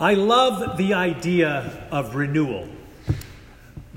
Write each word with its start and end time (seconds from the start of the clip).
I 0.00 0.14
love 0.14 0.76
the 0.76 0.94
idea 0.94 1.88
of 1.90 2.14
renewal, 2.14 2.68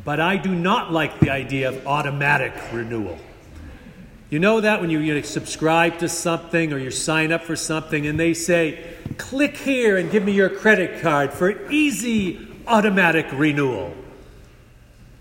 but 0.03 0.19
I 0.19 0.35
do 0.35 0.49
not 0.55 0.91
like 0.91 1.19
the 1.19 1.29
idea 1.29 1.69
of 1.69 1.85
automatic 1.85 2.53
renewal. 2.73 3.19
You 4.31 4.39
know 4.39 4.61
that 4.61 4.81
when 4.81 4.89
you, 4.89 4.97
you 4.97 5.21
subscribe 5.21 5.99
to 5.99 6.09
something 6.09 6.73
or 6.73 6.79
you 6.79 6.89
sign 6.89 7.31
up 7.31 7.43
for 7.43 7.55
something 7.55 8.07
and 8.07 8.19
they 8.19 8.33
say, 8.33 8.83
click 9.19 9.55
here 9.57 9.97
and 9.97 10.09
give 10.09 10.23
me 10.23 10.31
your 10.31 10.49
credit 10.49 11.03
card 11.03 11.33
for 11.33 11.69
easy 11.69 12.47
automatic 12.65 13.27
renewal. 13.33 13.93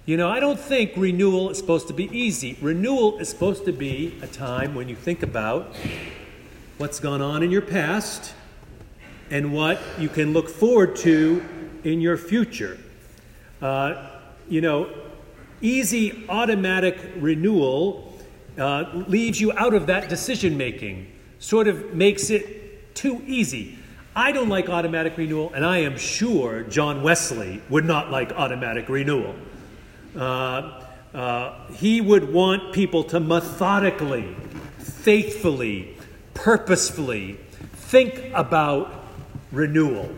You 0.06 0.16
know, 0.16 0.30
I 0.30 0.40
don't 0.40 0.58
think 0.58 0.92
renewal 0.96 1.50
is 1.50 1.58
supposed 1.58 1.88
to 1.88 1.94
be 1.94 2.04
easy. 2.04 2.56
Renewal 2.62 3.18
is 3.18 3.28
supposed 3.28 3.66
to 3.66 3.72
be 3.72 4.14
a 4.22 4.26
time 4.26 4.74
when 4.74 4.88
you 4.88 4.96
think 4.96 5.22
about 5.22 5.76
what's 6.78 7.00
gone 7.00 7.20
on 7.20 7.42
in 7.42 7.50
your 7.50 7.60
past 7.60 8.32
and 9.30 9.52
what 9.52 9.80
you 9.98 10.08
can 10.08 10.32
look 10.32 10.48
forward 10.48 10.96
to 10.96 11.44
in 11.84 12.00
your 12.00 12.16
future. 12.16 12.78
Uh, 13.62 14.10
you 14.48 14.60
know, 14.60 14.90
easy 15.60 16.24
automatic 16.28 16.98
renewal 17.16 18.18
uh, 18.58 19.04
leaves 19.06 19.40
you 19.40 19.52
out 19.52 19.74
of 19.74 19.86
that 19.86 20.08
decision 20.08 20.56
making, 20.56 21.10
sort 21.38 21.68
of 21.68 21.94
makes 21.94 22.30
it 22.30 22.94
too 22.94 23.22
easy. 23.26 23.78
I 24.14 24.32
don't 24.32 24.48
like 24.48 24.68
automatic 24.68 25.16
renewal, 25.16 25.52
and 25.54 25.64
I 25.64 25.78
am 25.78 25.96
sure 25.96 26.62
John 26.64 27.02
Wesley 27.02 27.62
would 27.70 27.84
not 27.84 28.10
like 28.10 28.32
automatic 28.32 28.88
renewal. 28.88 29.34
Uh, 30.16 30.82
uh, 31.14 31.66
he 31.72 32.00
would 32.00 32.32
want 32.32 32.72
people 32.72 33.04
to 33.04 33.20
methodically, 33.20 34.36
faithfully, 34.78 35.96
purposefully 36.34 37.38
think 37.72 38.32
about 38.34 38.99
renewal. 39.52 40.14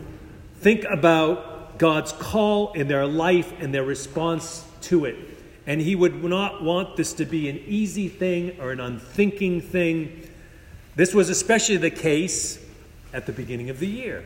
Think 0.61 0.85
about 0.85 1.79
God's 1.79 2.13
call 2.13 2.73
in 2.73 2.89
their 2.89 3.07
life 3.07 3.53
and 3.59 3.75
their 3.75 3.85
response 3.85 4.65
to 4.83 5.05
it. 5.05 5.17
And 5.67 5.81
he 5.81 5.95
would 5.95 6.23
not 6.23 6.63
want 6.63 6.97
this 6.97 7.13
to 7.15 7.25
be 7.25 7.49
an 7.49 7.61
easy 7.67 8.09
thing 8.09 8.61
or 8.61 8.73
an 8.73 8.81
unthinking 8.81 9.61
thing. 9.61 10.29
This 10.97 11.15
was 11.15 11.29
especially 11.29 11.77
the 11.77 11.91
case 11.91 12.59
at 13.13 13.27
the 13.27 13.33
beginning 13.33 13.71
of 13.71 13.79
the 13.79 13.87
year. 13.87 14.25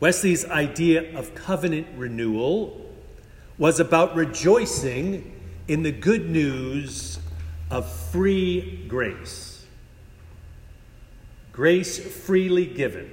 Wesley's 0.00 0.46
idea 0.46 1.16
of 1.16 1.34
covenant 1.34 1.86
renewal 1.96 2.90
was 3.58 3.78
about 3.78 4.16
rejoicing 4.16 5.38
in 5.68 5.82
the 5.82 5.92
good 5.92 6.30
news 6.30 7.18
of 7.70 7.90
free 8.10 8.84
grace. 8.88 9.64
Grace 11.52 11.98
freely 11.98 12.66
given. 12.66 13.10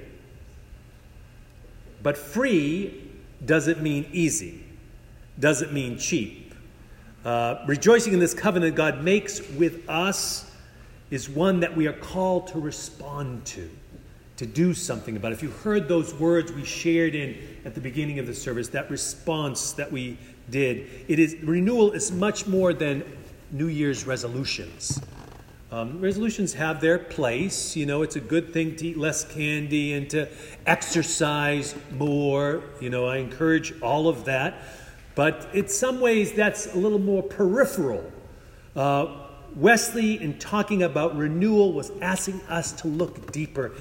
But 2.02 2.16
free 2.16 3.10
doesn't 3.44 3.82
mean 3.82 4.06
easy, 4.12 4.64
doesn't 5.38 5.72
mean 5.72 5.98
cheap. 5.98 6.54
Uh, 7.24 7.62
rejoicing 7.66 8.12
in 8.12 8.20
this 8.20 8.34
covenant 8.34 8.76
God 8.76 9.02
makes 9.02 9.46
with 9.50 9.88
us 9.88 10.50
is 11.10 11.28
one 11.28 11.60
that 11.60 11.76
we 11.76 11.86
are 11.86 11.92
called 11.92 12.48
to 12.48 12.60
respond 12.60 13.44
to, 13.46 13.68
to 14.36 14.46
do 14.46 14.74
something 14.74 15.16
about. 15.16 15.32
If 15.32 15.42
you 15.42 15.50
heard 15.50 15.88
those 15.88 16.14
words 16.14 16.52
we 16.52 16.64
shared 16.64 17.14
in 17.14 17.36
at 17.64 17.74
the 17.74 17.80
beginning 17.80 18.18
of 18.18 18.26
the 18.26 18.34
service, 18.34 18.68
that 18.68 18.90
response 18.90 19.72
that 19.72 19.90
we 19.90 20.18
did. 20.50 20.88
It 21.08 21.18
is 21.18 21.36
renewal 21.42 21.92
is 21.92 22.10
much 22.12 22.46
more 22.46 22.72
than 22.72 23.04
New 23.50 23.68
Year's 23.68 24.06
resolutions. 24.06 25.00
Um, 25.70 26.00
resolutions 26.00 26.54
have 26.54 26.80
their 26.80 26.98
place. 26.98 27.76
You 27.76 27.84
know, 27.84 28.02
it's 28.02 28.16
a 28.16 28.20
good 28.20 28.54
thing 28.54 28.76
to 28.76 28.86
eat 28.88 28.96
less 28.96 29.24
candy 29.24 29.92
and 29.92 30.08
to 30.10 30.28
exercise 30.66 31.74
more. 31.92 32.62
You 32.80 32.88
know, 32.88 33.06
I 33.06 33.18
encourage 33.18 33.78
all 33.82 34.08
of 34.08 34.24
that. 34.24 34.62
But 35.14 35.48
in 35.52 35.68
some 35.68 36.00
ways, 36.00 36.32
that's 36.32 36.74
a 36.74 36.78
little 36.78 36.98
more 36.98 37.22
peripheral. 37.22 38.10
Uh, 38.74 39.26
Wesley, 39.56 40.22
in 40.22 40.38
talking 40.38 40.84
about 40.84 41.16
renewal, 41.16 41.72
was 41.72 41.90
asking 42.00 42.40
us 42.48 42.72
to 42.72 42.88
look 42.88 43.30
deeper. 43.32 43.72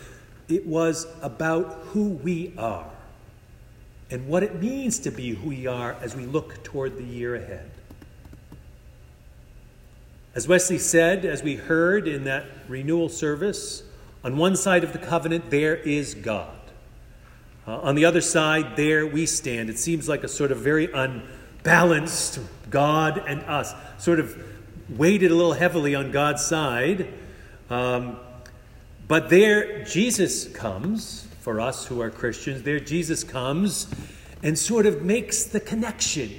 It 0.50 0.66
was 0.66 1.08
about 1.22 1.74
who 1.92 2.10
we 2.10 2.54
are 2.58 2.90
and 4.10 4.28
what 4.28 4.44
it 4.44 4.62
means 4.62 5.00
to 5.00 5.12
be 5.12 5.32
who 5.32 5.50
we 5.50 5.68
are 5.68 5.94
as 6.02 6.16
we 6.16 6.26
look 6.26 6.64
toward 6.64 6.98
the 6.98 7.04
year 7.04 7.36
ahead. 7.36 7.70
As 10.38 10.48
Wesley 10.48 10.78
said, 10.78 11.26
as 11.26 11.42
we 11.42 11.56
heard 11.56 12.08
in 12.08 12.26
that 12.26 12.46
renewal 12.68 13.10
service, 13.10 13.82
on 14.24 14.38
one 14.38 14.56
side 14.56 14.84
of 14.84 14.94
the 14.94 15.00
covenant, 15.00 15.50
there 15.50 15.76
is 15.76 16.14
God. 16.14 16.60
Uh, 17.68 17.80
on 17.80 17.96
the 17.96 18.06
other 18.06 18.22
side, 18.22 18.76
there 18.76 19.08
we 19.08 19.26
stand. 19.26 19.68
It 19.68 19.80
seems 19.80 20.08
like 20.08 20.24
a 20.24 20.28
sort 20.28 20.52
of 20.52 20.60
very 20.60 20.92
unbalanced 20.94 22.38
God 22.70 23.18
and 23.26 23.42
us, 23.46 23.74
sort 23.98 24.20
of 24.20 24.40
weighted 24.90 25.32
a 25.32 25.34
little 25.34 25.54
heavily 25.54 25.96
on 25.96 26.12
God's 26.12 26.46
side. 26.46 27.12
Um, 27.72 28.20
but 29.08 29.32
there, 29.32 29.86
Jesus 29.86 30.48
comes 30.50 31.28
for 31.40 31.60
us 31.60 31.88
who 31.88 32.00
are 32.00 32.12
Christians. 32.12 32.62
There, 32.62 32.80
Jesus 32.80 33.24
comes 33.24 33.88
and 34.44 34.56
sort 34.56 34.86
of 34.86 35.02
makes 35.02 35.46
the 35.46 35.60
connection, 35.60 36.30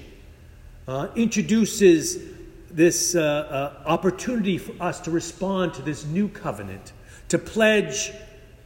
uh, 0.87 1.09
introduces 1.17 2.38
this 2.79 3.17
uh, 3.17 3.21
uh, 3.21 3.89
opportunity 3.89 4.57
for 4.57 4.73
us 4.81 5.01
to 5.01 5.11
respond 5.11 5.75
to 5.75 5.83
this 5.83 6.05
new 6.07 6.29
covenant, 6.29 6.93
to 7.29 7.37
pledge 7.37 8.13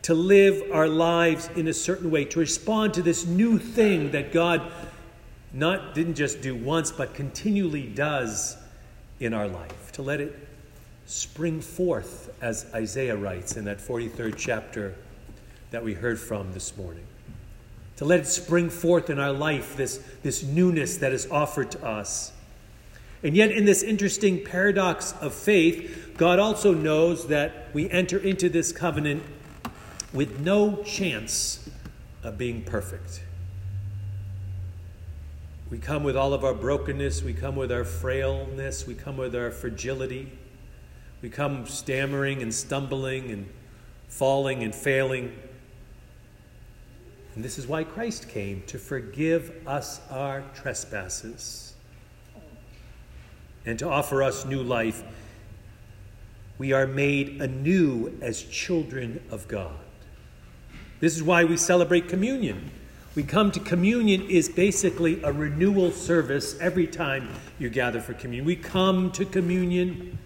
to 0.02 0.14
live 0.14 0.70
our 0.72 0.88
lives 0.88 1.48
in 1.56 1.68
a 1.68 1.72
certain 1.72 2.10
way, 2.10 2.24
to 2.24 2.38
respond 2.38 2.92
to 2.94 3.02
this 3.02 3.24
new 3.24 3.58
thing 3.58 4.10
that 4.10 4.32
God 4.32 4.70
not 5.52 5.94
didn't 5.94 6.16
just 6.16 6.42
do 6.42 6.54
once, 6.54 6.90
but 6.90 7.14
continually 7.14 7.86
does 7.86 8.56
in 9.18 9.32
our 9.32 9.48
life, 9.48 9.92
to 9.92 10.02
let 10.02 10.20
it 10.20 10.48
spring 11.06 11.60
forth, 11.60 12.34
as 12.42 12.66
Isaiah 12.74 13.16
writes 13.16 13.56
in 13.56 13.64
that 13.64 13.78
43rd 13.78 14.34
chapter 14.36 14.94
that 15.70 15.82
we 15.82 15.94
heard 15.94 16.18
from 16.18 16.52
this 16.52 16.76
morning. 16.76 17.06
To 17.96 18.04
let 18.04 18.20
it 18.20 18.26
spring 18.26 18.68
forth 18.68 19.08
in 19.08 19.18
our 19.18 19.32
life, 19.32 19.76
this, 19.76 20.04
this 20.22 20.42
newness 20.42 20.98
that 20.98 21.12
is 21.12 21.30
offered 21.30 21.70
to 21.72 21.82
us. 21.82 22.32
And 23.22 23.36
yet, 23.36 23.52
in 23.52 23.64
this 23.64 23.82
interesting 23.82 24.44
paradox 24.44 25.14
of 25.20 25.32
faith, 25.32 26.14
God 26.16 26.40
also 26.40 26.74
knows 26.74 27.28
that 27.28 27.68
we 27.72 27.88
enter 27.88 28.18
into 28.18 28.48
this 28.48 28.72
covenant 28.72 29.22
with 30.12 30.40
no 30.40 30.82
chance 30.82 31.70
of 32.24 32.36
being 32.36 32.62
perfect. 32.62 33.22
We 35.70 35.78
come 35.78 36.02
with 36.02 36.16
all 36.16 36.34
of 36.34 36.44
our 36.44 36.52
brokenness, 36.52 37.22
we 37.22 37.32
come 37.32 37.56
with 37.56 37.72
our 37.72 37.84
frailness, 37.84 38.86
we 38.86 38.94
come 38.94 39.16
with 39.16 39.34
our 39.34 39.50
fragility, 39.50 40.30
we 41.22 41.30
come 41.30 41.66
stammering 41.66 42.42
and 42.42 42.52
stumbling 42.52 43.30
and 43.30 43.48
falling 44.08 44.62
and 44.64 44.74
failing. 44.74 45.32
And 47.34 47.42
this 47.42 47.56
is 47.56 47.66
why 47.66 47.84
Christ 47.84 48.28
came 48.28 48.64
to 48.66 48.78
forgive 48.78 49.66
us 49.66 50.00
our 50.10 50.42
trespasses 50.54 51.71
and 53.64 53.78
to 53.78 53.88
offer 53.88 54.22
us 54.22 54.44
new 54.44 54.62
life. 54.62 55.02
We 56.58 56.72
are 56.72 56.86
made 56.86 57.40
anew 57.40 58.18
as 58.20 58.42
children 58.42 59.22
of 59.30 59.48
God. 59.48 59.74
This 61.00 61.16
is 61.16 61.22
why 61.22 61.44
we 61.44 61.56
celebrate 61.56 62.08
communion. 62.08 62.70
We 63.14 63.24
come 63.24 63.50
to 63.52 63.60
communion 63.60 64.22
is 64.22 64.48
basically 64.48 65.22
a 65.22 65.32
renewal 65.32 65.90
service 65.90 66.56
every 66.60 66.86
time 66.86 67.28
you 67.58 67.68
gather 67.68 68.00
for 68.00 68.14
communion. 68.14 68.46
We 68.46 68.56
come 68.56 69.10
to 69.12 69.24
communion 69.24 70.18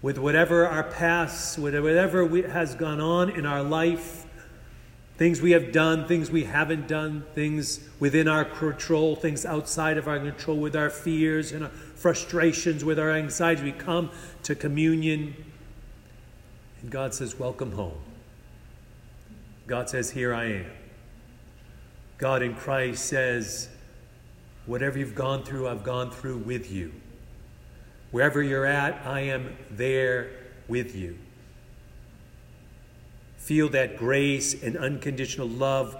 with 0.00 0.16
whatever 0.16 0.66
our 0.66 0.84
past, 0.84 1.58
whatever 1.58 2.24
has 2.48 2.74
gone 2.76 3.00
on 3.00 3.30
in 3.30 3.44
our 3.44 3.62
life, 3.62 4.24
things 5.18 5.42
we 5.42 5.50
have 5.50 5.72
done, 5.72 6.06
things 6.06 6.30
we 6.30 6.44
haven't 6.44 6.86
done, 6.86 7.24
things 7.34 7.80
within 7.98 8.28
our 8.28 8.44
control, 8.44 9.16
things 9.16 9.44
outside 9.44 9.98
of 9.98 10.06
our 10.06 10.18
control, 10.20 10.56
with 10.56 10.76
our 10.76 10.88
fears 10.88 11.50
and 11.50 11.64
our 11.64 11.70
frustrations, 11.70 12.84
with 12.84 13.00
our 13.00 13.10
anxieties. 13.10 13.64
We 13.64 13.72
come 13.72 14.10
to 14.44 14.54
communion, 14.54 15.34
and 16.80 16.90
God 16.90 17.12
says, 17.14 17.36
Welcome 17.36 17.72
home. 17.72 17.98
God 19.66 19.90
says, 19.90 20.12
Here 20.12 20.32
I 20.32 20.44
am. 20.44 20.66
God 22.18 22.42
in 22.42 22.54
Christ 22.54 23.04
says, 23.04 23.68
Whatever 24.66 25.00
you've 25.00 25.16
gone 25.16 25.42
through, 25.42 25.66
I've 25.66 25.82
gone 25.82 26.12
through 26.12 26.38
with 26.38 26.70
you. 26.70 26.92
Wherever 28.12 28.40
you're 28.40 28.66
at, 28.66 29.04
I 29.04 29.20
am 29.22 29.56
there 29.70 30.30
with 30.68 30.94
you. 30.94 31.18
Feel 33.48 33.70
that 33.70 33.96
grace 33.96 34.62
and 34.62 34.76
unconditional 34.76 35.48
love 35.48 35.96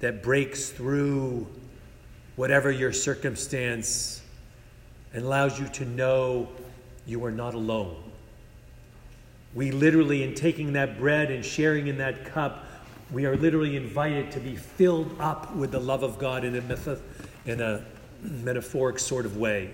that 0.00 0.20
breaks 0.20 0.70
through 0.70 1.46
whatever 2.34 2.72
your 2.72 2.92
circumstance 2.92 4.20
and 5.14 5.24
allows 5.24 5.60
you 5.60 5.68
to 5.68 5.84
know 5.84 6.48
you 7.06 7.24
are 7.24 7.30
not 7.30 7.54
alone. 7.54 8.02
We 9.54 9.70
literally, 9.70 10.24
in 10.24 10.34
taking 10.34 10.72
that 10.72 10.98
bread 10.98 11.30
and 11.30 11.44
sharing 11.44 11.86
in 11.86 11.98
that 11.98 12.24
cup, 12.24 12.64
we 13.12 13.26
are 13.26 13.36
literally 13.36 13.76
invited 13.76 14.32
to 14.32 14.40
be 14.40 14.56
filled 14.56 15.20
up 15.20 15.54
with 15.54 15.70
the 15.70 15.78
love 15.78 16.02
of 16.02 16.18
God 16.18 16.42
in 16.42 16.56
a, 16.56 16.98
in 17.46 17.60
a 17.60 17.84
metaphoric 18.22 18.98
sort 18.98 19.24
of 19.24 19.36
way. 19.36 19.70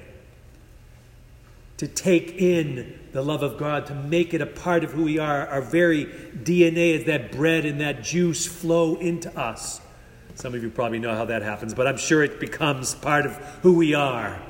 To 1.78 1.88
take 1.88 2.40
in 2.40 2.98
the 3.12 3.22
love 3.22 3.42
of 3.42 3.58
God, 3.58 3.86
to 3.86 3.94
make 3.94 4.34
it 4.34 4.40
a 4.40 4.46
part 4.46 4.84
of 4.84 4.92
who 4.92 5.04
we 5.04 5.18
are. 5.18 5.46
Our 5.46 5.62
very 5.62 6.06
DNA 6.06 6.98
as 6.98 7.04
that 7.06 7.32
bread 7.32 7.64
and 7.64 7.80
that 7.80 8.02
juice 8.02 8.46
flow 8.46 8.96
into 8.96 9.36
us. 9.38 9.80
Some 10.34 10.54
of 10.54 10.62
you 10.62 10.70
probably 10.70 10.98
know 10.98 11.14
how 11.14 11.24
that 11.26 11.42
happens, 11.42 11.74
but 11.74 11.86
I'm 11.86 11.96
sure 11.96 12.22
it 12.24 12.40
becomes 12.40 12.94
part 12.94 13.24
of 13.24 13.36
who 13.62 13.74
we 13.74 13.94
are. 13.94 14.40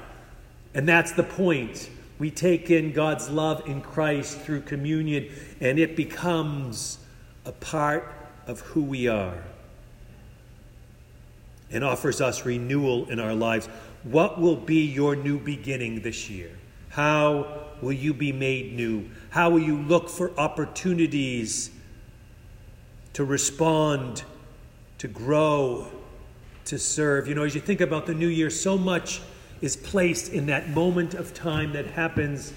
And 0.75 0.89
that's 0.89 1.13
the 1.13 1.23
point. 1.23 1.91
We 2.19 2.31
take 2.31 2.71
in 2.71 2.93
God's 2.93 3.29
love 3.29 3.67
in 3.67 3.81
Christ 3.81 4.41
through 4.41 4.63
communion, 4.63 5.31
and 5.61 5.79
it 5.79 5.95
becomes 5.95 6.99
a 7.45 7.53
part 7.53 8.11
of 8.47 8.61
who 8.61 8.83
we 8.83 9.09
are 9.09 9.43
and 11.71 11.85
offers 11.85 12.21
us 12.21 12.47
renewal 12.47 13.09
in 13.11 13.19
our 13.21 13.35
lives. 13.35 13.67
What 14.05 14.41
will 14.41 14.57
be 14.57 14.87
your 14.87 15.17
new 15.17 15.39
beginning 15.39 16.03
this 16.03 16.31
year? 16.31 16.51
How 16.95 17.65
will 17.83 17.93
you 17.93 18.15
be 18.15 18.31
made 18.31 18.77
new? 18.77 19.11
How 19.31 19.51
will 19.51 19.59
you 19.59 19.79
look 19.79 20.09
for 20.09 20.31
opportunities 20.39 21.73
to 23.15 23.25
respond, 23.25 24.23
to 24.99 25.09
grow, 25.09 25.89
to 26.67 26.79
serve? 26.79 27.27
You 27.27 27.35
know, 27.35 27.43
as 27.43 27.53
you 27.53 27.61
think 27.61 27.81
about 27.81 28.07
the 28.07 28.15
new 28.15 28.29
year, 28.29 28.49
so 28.49 28.79
much 28.79 29.23
is 29.61 29.77
placed 29.77 30.33
in 30.33 30.47
that 30.47 30.69
moment 30.69 31.15
of 31.15 31.35
time 31.35 31.73
that 31.73 31.89
happens 31.89 32.53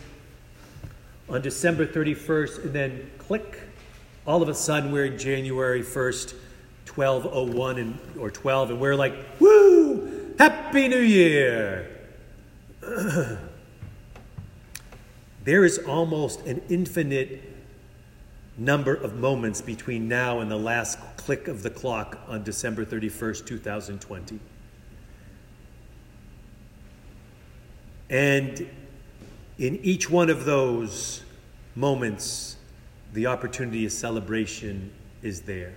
on 1.27 1.41
December 1.41 1.87
31st, 1.87 2.65
and 2.65 2.73
then 2.73 3.09
click, 3.17 3.61
all 4.27 4.43
of 4.43 4.49
a 4.49 4.53
sudden 4.53 4.91
we're 4.91 5.05
in 5.05 5.17
January 5.17 5.81
1st, 5.81 6.35
1201 6.93 7.79
and, 7.79 7.99
or 8.19 8.29
12, 8.29 8.69
and 8.69 8.79
we're 8.79 8.95
like, 8.95 9.15
woo, 9.39 10.35
happy 10.37 10.87
new 10.89 10.99
year. 10.99 11.89
there 15.47 15.63
is 15.63 15.77
almost 15.87 16.41
an 16.41 16.61
infinite 16.67 17.41
number 18.57 18.93
of 18.93 19.15
moments 19.15 19.61
between 19.61 20.05
now 20.05 20.41
and 20.41 20.51
the 20.51 20.57
last 20.57 20.99
click 21.15 21.47
of 21.47 21.63
the 21.63 21.69
clock 21.69 22.19
on 22.27 22.43
December 22.43 22.83
31st, 22.83 23.47
2020. 23.47 24.41
And 28.09 28.69
in 29.57 29.77
each 29.83 30.09
one 30.09 30.29
of 30.29 30.43
those 30.43 31.23
moments, 31.75 32.57
the 33.13 33.27
opportunity 33.27 33.85
of 33.85 33.93
celebration 33.93 34.91
is 35.21 35.43
there. 35.43 35.75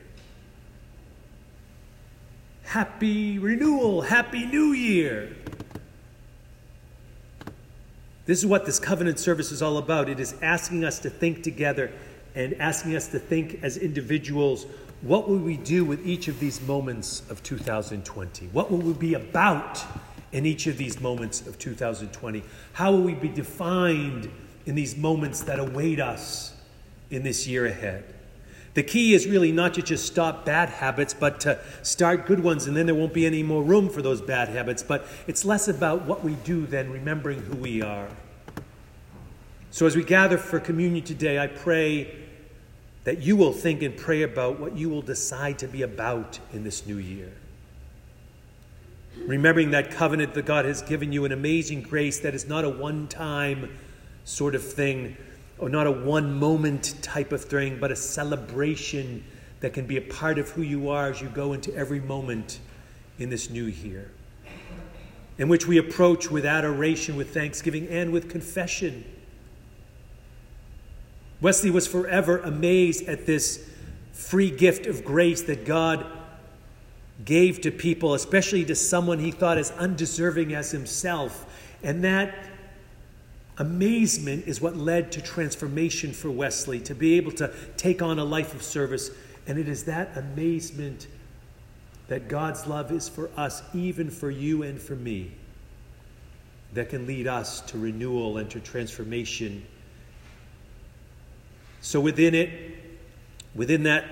Happy 2.64 3.38
renewal, 3.38 4.02
happy 4.02 4.46
new 4.46 4.72
year. 4.72 5.36
This 8.30 8.38
is 8.38 8.46
what 8.46 8.64
this 8.64 8.78
covenant 8.78 9.18
service 9.18 9.50
is 9.50 9.60
all 9.60 9.76
about. 9.78 10.08
It 10.08 10.20
is 10.20 10.36
asking 10.40 10.84
us 10.84 11.00
to 11.00 11.10
think 11.10 11.42
together 11.42 11.90
and 12.36 12.54
asking 12.60 12.94
us 12.94 13.08
to 13.08 13.18
think 13.18 13.58
as 13.64 13.76
individuals 13.76 14.66
what 15.02 15.28
will 15.28 15.38
we 15.38 15.56
do 15.56 15.84
with 15.84 16.06
each 16.06 16.28
of 16.28 16.38
these 16.38 16.60
moments 16.60 17.28
of 17.28 17.42
2020? 17.42 18.46
What 18.52 18.70
will 18.70 18.78
we 18.78 18.92
be 18.92 19.14
about 19.14 19.84
in 20.30 20.46
each 20.46 20.68
of 20.68 20.78
these 20.78 21.00
moments 21.00 21.44
of 21.44 21.58
2020? 21.58 22.44
How 22.72 22.92
will 22.92 23.02
we 23.02 23.14
be 23.14 23.26
defined 23.26 24.30
in 24.64 24.76
these 24.76 24.96
moments 24.96 25.40
that 25.40 25.58
await 25.58 25.98
us 25.98 26.54
in 27.10 27.24
this 27.24 27.48
year 27.48 27.66
ahead? 27.66 28.04
The 28.80 28.86
key 28.86 29.12
is 29.12 29.26
really 29.26 29.52
not 29.52 29.74
to 29.74 29.82
just 29.82 30.06
stop 30.06 30.46
bad 30.46 30.70
habits, 30.70 31.12
but 31.12 31.38
to 31.40 31.58
start 31.82 32.24
good 32.24 32.40
ones, 32.40 32.66
and 32.66 32.74
then 32.74 32.86
there 32.86 32.94
won't 32.94 33.12
be 33.12 33.26
any 33.26 33.42
more 33.42 33.62
room 33.62 33.90
for 33.90 34.00
those 34.00 34.22
bad 34.22 34.48
habits. 34.48 34.82
But 34.82 35.06
it's 35.26 35.44
less 35.44 35.68
about 35.68 36.06
what 36.06 36.24
we 36.24 36.32
do 36.44 36.64
than 36.64 36.90
remembering 36.90 37.40
who 37.40 37.56
we 37.56 37.82
are. 37.82 38.08
So 39.70 39.84
as 39.84 39.96
we 39.96 40.02
gather 40.02 40.38
for 40.38 40.58
communion 40.58 41.04
today, 41.04 41.38
I 41.38 41.48
pray 41.48 42.24
that 43.04 43.20
you 43.20 43.36
will 43.36 43.52
think 43.52 43.82
and 43.82 43.94
pray 43.94 44.22
about 44.22 44.58
what 44.58 44.74
you 44.74 44.88
will 44.88 45.02
decide 45.02 45.58
to 45.58 45.68
be 45.68 45.82
about 45.82 46.38
in 46.54 46.64
this 46.64 46.86
new 46.86 46.96
year 46.96 47.32
remembering 49.26 49.72
that 49.72 49.90
covenant 49.90 50.32
that 50.32 50.46
God 50.46 50.64
has 50.64 50.80
given 50.80 51.12
you, 51.12 51.26
an 51.26 51.32
amazing 51.32 51.82
grace 51.82 52.20
that 52.20 52.34
is 52.34 52.48
not 52.48 52.64
a 52.64 52.70
one 52.70 53.06
time 53.08 53.76
sort 54.24 54.54
of 54.54 54.64
thing 54.64 55.18
or 55.60 55.68
not 55.68 55.86
a 55.86 55.90
one 55.90 56.38
moment 56.38 56.94
type 57.02 57.32
of 57.32 57.44
thing, 57.44 57.78
but 57.78 57.92
a 57.92 57.96
celebration 57.96 59.22
that 59.60 59.74
can 59.74 59.86
be 59.86 59.98
a 59.98 60.02
part 60.02 60.38
of 60.38 60.48
who 60.50 60.62
you 60.62 60.88
are 60.88 61.10
as 61.10 61.20
you 61.20 61.28
go 61.28 61.52
into 61.52 61.74
every 61.76 62.00
moment 62.00 62.60
in 63.18 63.28
this 63.28 63.50
new 63.50 63.66
year. 63.66 64.10
In 65.36 65.48
which 65.48 65.66
we 65.66 65.78
approach 65.78 66.30
with 66.30 66.46
adoration, 66.46 67.14
with 67.16 67.32
thanksgiving, 67.32 67.88
and 67.88 68.12
with 68.12 68.30
confession. 68.30 69.04
Wesley 71.40 71.70
was 71.70 71.86
forever 71.86 72.38
amazed 72.38 73.06
at 73.06 73.26
this 73.26 73.66
free 74.12 74.50
gift 74.50 74.86
of 74.86 75.04
grace 75.04 75.42
that 75.42 75.64
God 75.64 76.06
gave 77.24 77.60
to 77.62 77.70
people, 77.70 78.14
especially 78.14 78.64
to 78.64 78.74
someone 78.74 79.18
he 79.18 79.30
thought 79.30 79.58
as 79.58 79.70
undeserving 79.72 80.54
as 80.54 80.70
himself. 80.70 81.46
And 81.82 82.04
that 82.04 82.34
amazement 83.60 84.46
is 84.46 84.60
what 84.60 84.74
led 84.74 85.12
to 85.12 85.20
transformation 85.20 86.12
for 86.12 86.30
Wesley, 86.30 86.80
to 86.80 86.94
be 86.94 87.18
able 87.18 87.30
to 87.32 87.52
take 87.76 88.00
on 88.00 88.18
a 88.18 88.24
life 88.24 88.54
of 88.54 88.62
service. 88.62 89.10
And 89.46 89.58
it 89.58 89.68
is 89.68 89.84
that 89.84 90.16
amazement 90.16 91.06
that 92.08 92.26
God's 92.26 92.66
love 92.66 92.90
is 92.90 93.08
for 93.08 93.30
us, 93.36 93.62
even 93.74 94.10
for 94.10 94.30
you 94.30 94.62
and 94.62 94.80
for 94.80 94.96
me, 94.96 95.32
that 96.72 96.88
can 96.88 97.06
lead 97.06 97.26
us 97.26 97.60
to 97.62 97.78
renewal 97.78 98.38
and 98.38 98.50
to 98.50 98.60
transformation. 98.60 99.64
So, 101.82 102.00
within 102.00 102.34
it, 102.34 102.50
within 103.54 103.82
that 103.82 104.04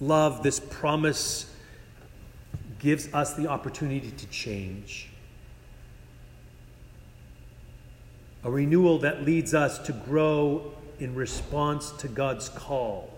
love, 0.00 0.44
this 0.44 0.60
promise 0.60 1.52
gives 2.78 3.12
us 3.12 3.34
the 3.34 3.48
opportunity 3.48 4.12
to 4.12 4.26
change. 4.28 5.09
A 8.44 8.50
renewal 8.50 8.98
that 9.00 9.24
leads 9.24 9.54
us 9.54 9.78
to 9.80 9.92
grow 9.92 10.72
in 10.98 11.14
response 11.14 11.90
to 11.92 12.08
God's 12.08 12.48
call. 12.48 13.10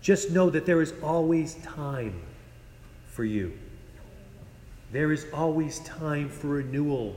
Just 0.00 0.30
know 0.30 0.50
that 0.50 0.66
there 0.66 0.80
is 0.80 0.92
always 1.02 1.54
time 1.56 2.20
for 3.10 3.24
you. 3.24 3.52
There 4.92 5.12
is 5.12 5.26
always 5.32 5.80
time 5.80 6.28
for 6.28 6.48
renewal 6.48 7.14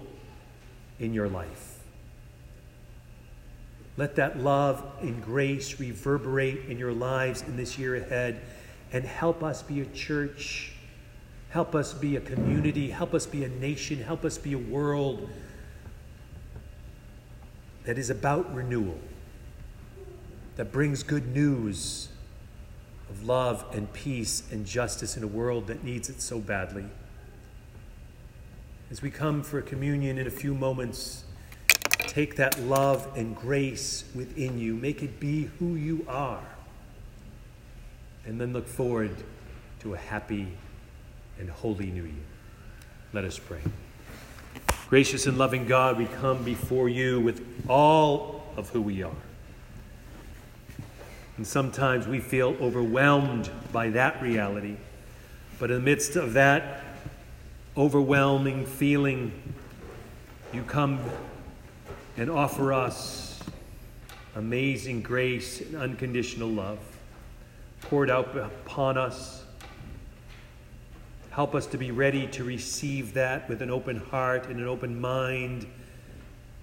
in 1.00 1.14
your 1.14 1.30
life. 1.30 1.80
Let 3.98 4.16
that 4.16 4.40
love 4.40 4.84
and 5.02 5.24
grace 5.24 5.80
reverberate 5.80 6.66
in 6.66 6.78
your 6.78 6.94
lives 6.94 7.44
in 7.44 7.56
this 7.56 7.78
year 7.78 7.96
ahead 7.96 8.42
and 8.94 9.06
help 9.06 9.44
us 9.44 9.62
be 9.62 9.82
a 9.82 9.86
church. 9.86 10.74
Help 11.50 11.76
us 11.76 11.94
be 11.94 12.16
a 12.16 12.22
community. 12.22 12.90
Help 12.90 13.14
us 13.14 13.26
be 13.26 13.44
a 13.44 13.50
nation. 13.50 14.02
Help 14.02 14.26
us 14.26 14.38
be 14.38 14.54
a 14.54 14.58
world 14.58 15.30
that 17.86 17.98
is 17.98 18.10
about 18.10 18.54
renewal, 18.54 19.00
that 20.56 20.72
brings 20.72 21.04
good 21.04 21.28
news 21.34 22.10
of 23.10 23.26
love 23.26 23.66
and 23.74 23.92
peace 23.94 24.44
and 24.52 24.66
justice 24.66 25.18
in 25.18 25.24
a 25.24 25.28
world 25.28 25.68
that 25.68 25.84
needs 25.84 26.10
it 26.10 26.22
so 26.22 26.40
badly. 26.40 26.86
As 28.90 29.02
we 29.02 29.10
come 29.10 29.42
for 29.42 29.62
communion 29.62 30.18
in 30.18 30.28
a 30.28 30.32
few 30.32 30.54
moments, 30.54 31.24
take 32.00 32.36
that 32.36 32.60
love 32.62 33.08
and 33.16 33.36
grace 33.36 34.04
within 34.14 34.60
you, 34.60 34.76
make 34.76 35.02
it 35.02 35.20
be 35.20 35.50
who 35.60 35.76
you 35.76 36.06
are 36.08 36.44
and 38.26 38.40
then 38.40 38.54
look 38.54 38.68
forward 38.68 39.16
to 39.80 39.94
a 39.94 39.98
happy 39.98 40.48
and 41.40 41.50
holy 41.50 41.88
new 41.88 42.04
year. 42.04 42.14
Let 43.14 43.26
us 43.26 43.40
pray. 43.40 43.62
Gracious 44.92 45.26
and 45.26 45.38
loving 45.38 45.68
God, 45.68 45.98
we 45.98 46.06
come 46.06 46.44
before 46.44 46.90
you 46.90 47.22
with 47.22 47.42
all 47.70 48.44
of 48.58 48.68
who 48.72 48.82
we 48.82 49.02
are. 49.04 49.16
And 51.38 51.48
sometimes 51.48 52.08
we 52.10 52.20
feel 52.20 52.58
overwhelmed 52.60 53.50
by 53.72 53.92
that 53.92 54.22
reality. 54.22 54.76
But 55.60 55.72
in 55.72 55.78
the 55.78 55.82
midst 55.82 56.18
of 56.18 56.34
that 56.34 56.84
overwhelming 57.78 58.66
feeling, 58.66 59.32
you 60.52 60.62
come 60.64 61.00
and 62.18 62.30
offer 62.30 62.74
us 62.74 63.40
amazing 64.36 65.04
grace 65.04 65.62
and 65.62 65.78
unconditional 65.78 66.50
love 66.50 66.80
poured 67.80 68.10
out 68.10 68.36
upon 68.36 68.98
us. 68.98 69.46
Help 71.32 71.56
us 71.56 71.66
to 71.66 71.78
be 71.78 71.92
ready 71.92 72.28
to 72.28 72.44
receive 72.44 73.14
that 73.14 73.48
with 73.48 73.62
an 73.62 73.72
open 73.72 73.96
heart 73.96 74.48
and 74.48 74.60
an 74.60 74.68
open 74.68 75.00
mind 75.00 75.66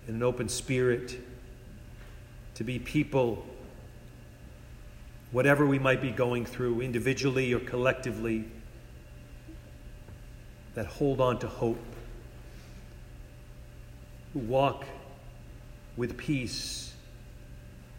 and 0.07 0.17
an 0.17 0.23
open 0.23 0.47
spirit, 0.47 1.19
to 2.55 2.65
be 2.65 2.79
people 2.79 3.47
whatever 5.31 5.67
we 5.67 5.79
might 5.79 6.03
be 6.03 6.11
going 6.11 6.45
through, 6.45 6.83
individually 6.83 7.53
or 7.55 7.61
collectively, 7.61 8.45
that 10.75 10.85
hold 10.85 11.21
on 11.21 11.39
to 11.39 11.49
hope, 11.49 11.83
who 14.35 14.39
walk 14.41 14.85
with 15.97 16.17
peace, 16.19 16.93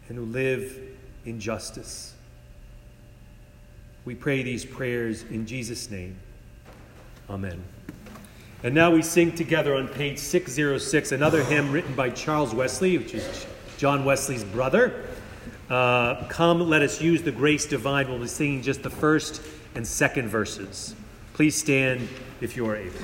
and 0.08 0.16
who 0.16 0.24
live 0.24 0.78
in 1.24 1.40
justice. 1.40 2.14
We 4.04 4.14
pray 4.14 4.44
these 4.44 4.64
prayers 4.64 5.24
in 5.24 5.46
Jesus' 5.46 5.90
name. 5.90 6.16
Amen. 7.30 7.62
And 8.64 8.74
now 8.74 8.90
we 8.90 9.02
sing 9.02 9.32
together 9.32 9.76
on 9.76 9.86
page 9.86 10.18
606 10.18 11.12
another 11.12 11.44
hymn 11.44 11.70
written 11.70 11.94
by 11.94 12.10
Charles 12.10 12.52
Wesley, 12.52 12.98
which 12.98 13.14
is 13.14 13.46
John 13.78 14.04
Wesley's 14.04 14.42
brother. 14.42 15.06
Uh, 15.70 16.24
Come, 16.24 16.68
let 16.68 16.82
us 16.82 17.00
use 17.00 17.22
the 17.22 17.30
grace 17.30 17.66
divine. 17.66 18.08
We'll 18.08 18.18
be 18.18 18.26
singing 18.26 18.62
just 18.62 18.82
the 18.82 18.90
first 18.90 19.40
and 19.76 19.86
second 19.86 20.28
verses. 20.28 20.96
Please 21.34 21.54
stand 21.54 22.08
if 22.40 22.56
you 22.56 22.66
are 22.66 22.74
able. 22.74 22.98